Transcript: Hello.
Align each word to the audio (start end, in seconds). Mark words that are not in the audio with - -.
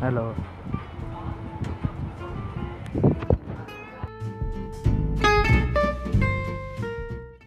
Hello. 0.00 0.38